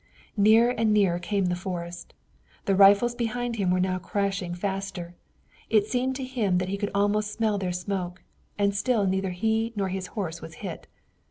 Nearer 0.35 0.71
and 0.71 0.91
nearer 0.91 1.19
came 1.19 1.45
the 1.45 1.55
forest. 1.55 2.15
The 2.65 2.73
rifles 2.73 3.13
behind 3.13 3.57
him 3.57 3.69
were 3.69 3.79
now 3.79 3.99
crashing 3.99 4.55
faster. 4.55 5.13
It 5.69 5.85
seemed 5.85 6.15
to 6.15 6.23
him 6.23 6.57
that 6.57 6.69
he 6.69 6.77
could 6.77 6.89
almost 6.95 7.31
smell 7.31 7.59
their 7.59 7.71
smoke, 7.71 8.23
and 8.57 8.73
still 8.75 9.05
neither 9.05 9.29
he 9.29 9.73
nor 9.75 9.89
his 9.89 10.07
horse 10.17 10.41
was 10.41 10.55
hit. 10.65 10.87